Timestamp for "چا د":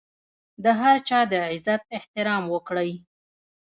1.07-1.33